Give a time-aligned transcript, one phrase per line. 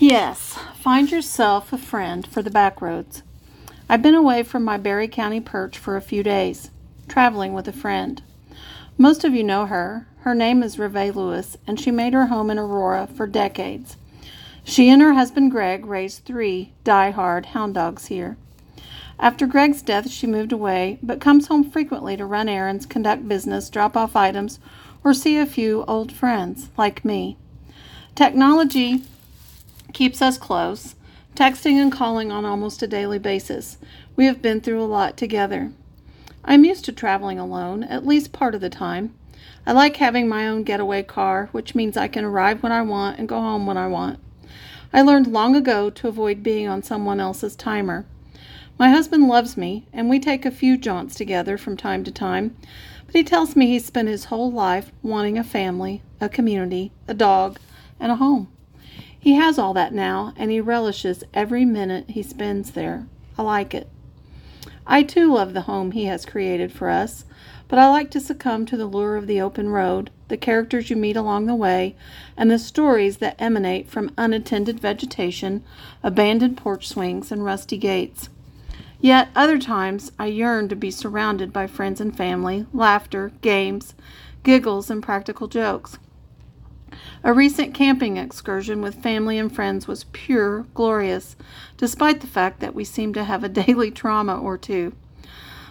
[0.00, 3.24] Yes, find yourself a friend for the back roads.
[3.88, 6.70] I've been away from my Barry County perch for a few days,
[7.08, 8.22] traveling with a friend.
[8.96, 10.06] Most of you know her.
[10.20, 13.96] Her name is RaVae Lewis, and she made her home in Aurora for decades.
[14.62, 18.36] She and her husband Greg raised three die-hard hound dogs here.
[19.18, 23.68] After Greg's death, she moved away, but comes home frequently to run errands, conduct business,
[23.68, 24.60] drop off items,
[25.02, 27.36] or see a few old friends like me.
[28.14, 29.02] Technology
[29.98, 30.94] keeps us close,
[31.34, 33.78] texting and calling on almost a daily basis.
[34.14, 35.72] We have been through a lot together.
[36.44, 39.12] I'm used to traveling alone, at least part of the time.
[39.66, 43.18] I like having my own getaway car, which means I can arrive when I want
[43.18, 44.20] and go home when I want.
[44.92, 48.06] I learned long ago to avoid being on someone else's timer.
[48.78, 52.56] My husband loves me, and we take a few jaunts together from time to time,
[53.06, 57.14] but he tells me he spent his whole life wanting a family, a community, a
[57.14, 57.58] dog,
[57.98, 58.46] and a home.
[59.28, 63.06] He has all that now, and he relishes every minute he spends there.
[63.36, 63.86] I like it.
[64.86, 67.26] I too love the home he has created for us,
[67.68, 70.96] but I like to succumb to the lure of the open road, the characters you
[70.96, 71.94] meet along the way,
[72.38, 75.62] and the stories that emanate from unattended vegetation,
[76.02, 78.30] abandoned porch swings, and rusty gates.
[78.98, 83.92] Yet other times I yearn to be surrounded by friends and family, laughter, games,
[84.42, 85.98] giggles, and practical jokes.
[87.24, 91.36] A recent camping excursion with family and friends was pure glorious,
[91.76, 94.92] despite the fact that we seem to have a daily trauma or two.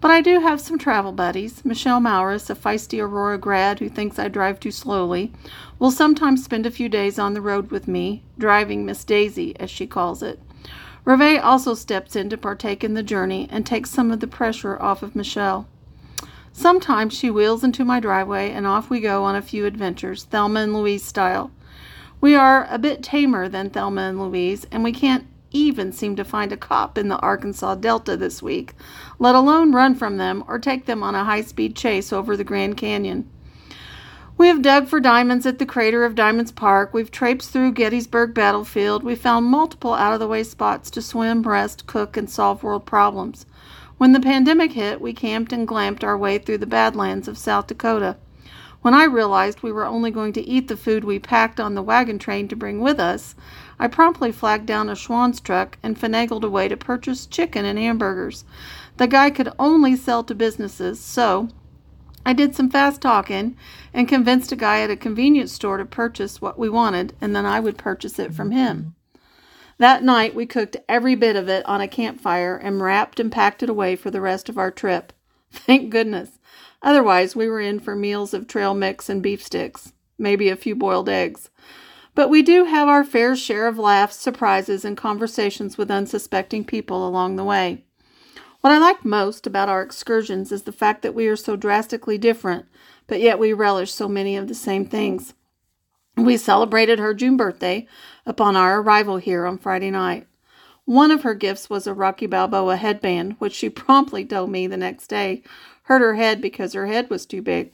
[0.00, 1.62] But I do have some travel buddies.
[1.64, 5.32] Michelle Mauris, a feisty Aurora grad who thinks I drive too slowly,
[5.78, 9.70] will sometimes spend a few days on the road with me, driving Miss Daisy, as
[9.70, 10.40] she calls it.
[11.04, 14.80] RaVae also steps in to partake in the journey and takes some of the pressure
[14.80, 15.66] off of Michelle.
[16.52, 20.60] Sometimes she wheels into my driveway and off we go on a few adventures, Thelma
[20.60, 21.50] and Louise style.
[22.20, 26.24] We are a bit tamer than Thelma and Louise, and we can't even seem to
[26.24, 28.74] find a cop in the Arkansas Delta this week,
[29.18, 32.44] let alone run from them or take them on a high speed chase over the
[32.44, 33.28] Grand Canyon.
[34.36, 36.94] We have dug for diamonds at the crater of Diamonds Park.
[36.94, 39.02] We've traipsed through Gettysburg Battlefield.
[39.02, 42.86] We found multiple out of the way spots to swim, rest, cook, and solve world
[42.86, 43.44] problems.
[44.00, 47.66] When the pandemic hit, we camped and glamped our way through the Badlands of South
[47.66, 48.16] Dakota.
[48.80, 51.82] When I realized we were only going to eat the food we packed on the
[51.82, 53.34] wagon train to bring with us,
[53.78, 57.78] I promptly flagged down a Schwan's truck and finagled a way to purchase chicken and
[57.78, 58.46] hamburgers.
[58.96, 61.50] The guy could only sell to businesses, so
[62.24, 63.54] I did some fast talking
[63.92, 67.44] and convinced a guy at a convenience store to purchase what we wanted, and then
[67.44, 68.94] I would purchase it from him.
[69.80, 73.62] That night we cooked every bit of it on a campfire and wrapped and packed
[73.62, 75.10] it away for the rest of our trip.
[75.52, 76.38] Thank goodness.
[76.82, 80.74] Otherwise, we were in for meals of trail mix and beef sticks, maybe a few
[80.74, 81.48] boiled eggs.
[82.14, 87.08] But we do have our fair share of laughs, surprises, and conversations with unsuspecting people
[87.08, 87.82] along the way.
[88.60, 92.18] What I like most about our excursions is the fact that we are so drastically
[92.18, 92.66] different,
[93.06, 95.32] but yet we relish so many of the same things.
[96.24, 97.86] We celebrated her June birthday
[98.26, 100.26] upon our arrival here on Friday night.
[100.84, 104.76] One of her gifts was a Rocky Balboa headband, which she promptly told me the
[104.76, 105.42] next day
[105.84, 107.72] hurt her head because her head was too big.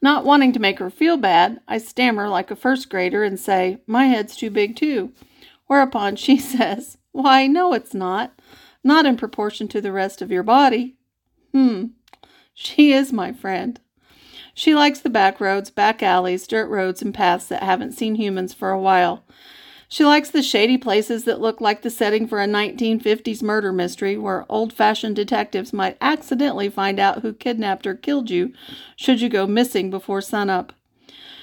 [0.00, 3.78] Not wanting to make her feel bad, I stammer like a first grader and say,
[3.86, 5.12] My head's too big too.
[5.66, 8.38] Whereupon she says, Why, no, it's not.
[8.84, 10.96] Not in proportion to the rest of your body.
[11.52, 11.86] Hmm.
[12.54, 13.80] She is my friend.
[14.58, 18.52] She likes the back roads, back alleys, dirt roads, and paths that haven't seen humans
[18.52, 19.22] for a while.
[19.88, 24.18] She likes the shady places that look like the setting for a 1950s murder mystery
[24.18, 28.52] where old fashioned detectives might accidentally find out who kidnapped or killed you
[28.96, 30.72] should you go missing before sunup.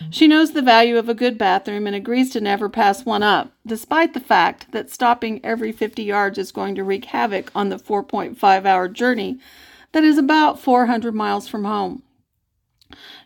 [0.09, 3.53] She knows the value of a good bathroom and agrees to never pass one up,
[3.65, 7.77] despite the fact that stopping every 50 yards is going to wreak havoc on the
[7.77, 9.39] 4.5 hour journey
[9.93, 12.03] that is about 400 miles from home.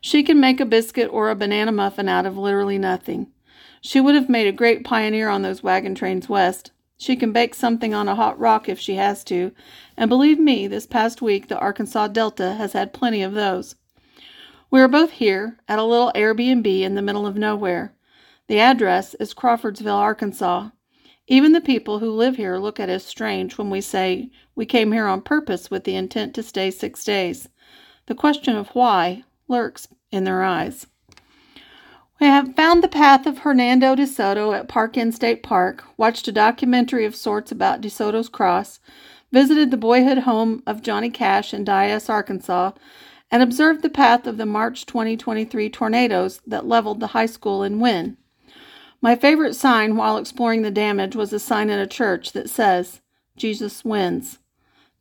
[0.01, 3.31] She can make a biscuit or a banana muffin out of literally nothing.
[3.81, 6.71] She would have made a great pioneer on those wagon trains west.
[6.97, 9.53] She can bake something on a hot rock if she has to,
[9.95, 13.75] and believe me, this past week the Arkansas Delta has had plenty of those.
[14.69, 17.93] We are both here at a little Airbnb in the middle of nowhere.
[18.47, 20.69] The address is Crawfordsville, Arkansas.
[21.27, 24.91] Even the people who live here look at us strange when we say we came
[24.91, 27.47] here on purpose with the intent to stay six days.
[28.07, 30.87] The question of why lurks in their eyes.
[32.19, 36.33] We have found the path of Hernando de Soto at Parkin State Park, watched a
[36.33, 38.79] documentary of sorts about De Soto's Cross,
[39.31, 42.71] visited the boyhood home of Johnny Cash in Dyess, Arkansas,
[43.31, 47.79] and observed the path of the March 2023 tornadoes that leveled the high school in
[47.79, 48.17] Wynne.
[49.01, 52.99] My favorite sign while exploring the damage was a sign in a church that says,
[53.37, 54.39] Jesus wins.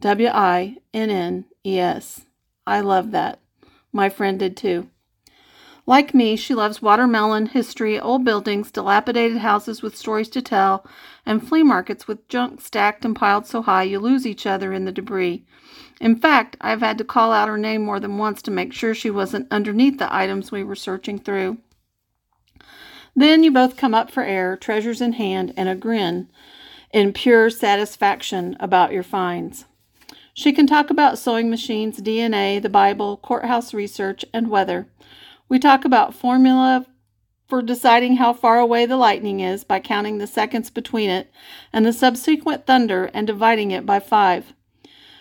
[0.01, 2.27] W I N N E S.
[2.65, 3.41] I love that.
[3.93, 4.89] My friend did too.
[5.87, 10.87] Like me, she loves watermelon, history, old buildings, dilapidated houses with stories to tell,
[11.25, 14.85] and flea markets with junk stacked and piled so high you lose each other in
[14.85, 15.47] the debris.
[15.99, 18.95] In fact, I've had to call out her name more than once to make sure
[18.95, 21.57] she wasn't underneath the items we were searching through.
[23.17, 26.29] Then you both come up for air, treasures in hand, and a grin
[26.93, 29.65] in pure satisfaction about your finds.
[30.39, 34.87] She can talk about sewing machines, DNA, the Bible, courthouse research, and weather.
[35.49, 36.87] We talk about formula
[37.49, 41.29] for deciding how far away the lightning is by counting the seconds between it
[41.73, 44.53] and the subsequent thunder and dividing it by five.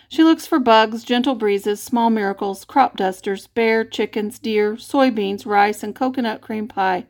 [0.08, 5.82] She looks for bugs, gentle breezes, small miracles, crop dusters, bear, chickens, deer, soybeans, rice,
[5.82, 7.06] and coconut cream pie.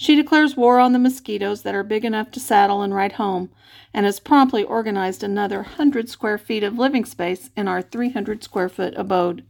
[0.00, 3.50] She declares war on the mosquitoes that are big enough to saddle and ride home,
[3.92, 8.68] and has promptly organized another hundred square feet of living space in our 300 square
[8.68, 9.44] foot abode.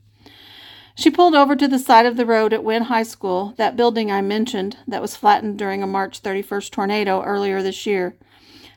[0.95, 4.11] She pulled over to the side of the road at Wynne High School, that building
[4.11, 8.17] I mentioned that was flattened during a March 31st tornado earlier this year.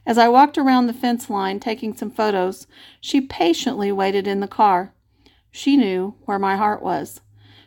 [0.06, 2.68] As I walked around the fence line taking some photos,
[3.00, 4.94] she patiently waited in the car.
[5.52, 7.22] She knew where my heart was.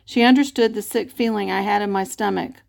[0.05, 2.61] She understood the sick feeling I had in my stomach.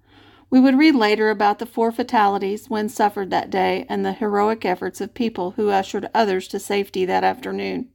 [0.48, 4.64] We would read later about the four fatalities Wynne suffered that day and the heroic
[4.64, 7.88] efforts of people who ushered others to safety that afternoon.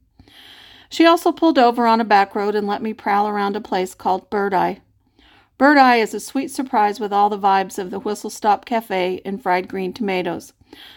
[0.90, 3.94] She also pulled over on a back road and let me prowl around a place
[3.94, 4.76] called Birdeye.
[5.56, 9.22] Bird Eye is a sweet surprise with all the vibes of the Whistle Stop Cafe
[9.24, 10.52] and fried green tomatoes.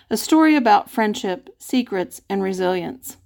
[0.09, 3.17] A story about friendship, secrets, and resilience.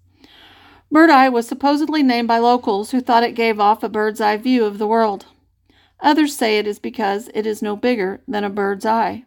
[0.91, 4.65] Birdeye was supposedly named by locals who thought it gave off a bird's eye view
[4.65, 5.25] of the world.
[6.01, 9.25] Others say it is because it is no bigger than a bird's eye.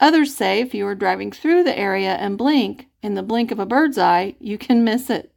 [0.00, 3.58] Others say if you are driving through the area and blink, in the blink of
[3.58, 5.32] a bird's eye, you can miss it.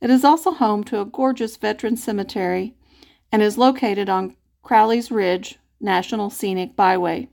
[0.00, 2.74] It is also home to a gorgeous veteran cemetery
[3.32, 7.28] and is located on Crowley's Ridge National Scenic Byway.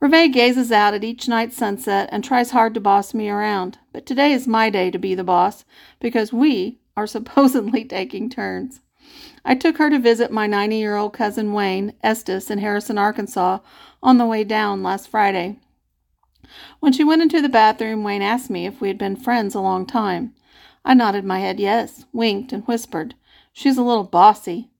[0.00, 4.04] RaVae gazes out at each night's sunset and tries hard to boss me around, but
[4.04, 5.64] today is my day to be the boss
[6.00, 8.80] because we are supposedly taking turns.
[9.44, 13.60] I took her to visit my 90 year old cousin Wayne Estes in Harrison, Arkansas,
[14.02, 15.58] on the way down last Friday.
[16.80, 19.60] When she went into the bathroom, Wayne asked me if we had been friends a
[19.60, 20.34] long time.
[20.84, 23.14] I nodded my head yes, winked, and whispered,
[23.52, 24.70] She's a little bossy,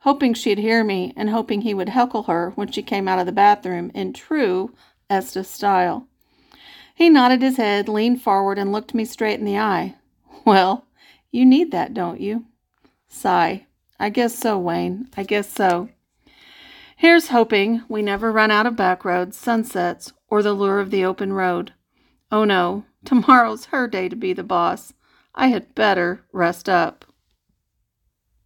[0.00, 3.26] hoping she'd hear me and hoping he would heckle her when she came out of
[3.26, 4.74] the bathroom in true
[5.10, 6.06] Estes style.
[6.94, 9.96] He nodded his head, leaned forward, and looked me straight in the eye.
[10.44, 10.86] Well,
[11.30, 12.46] you need that, don't you?
[13.08, 13.66] Sigh.
[14.02, 15.08] I guess so, Wayne.
[15.16, 15.88] I guess so.
[16.96, 21.04] Here's hoping we never run out of back roads, sunsets, or the lure of the
[21.04, 21.72] open road.
[22.32, 24.92] Oh no, tomorrow's her day to be the boss.
[25.36, 27.04] I had better rest up.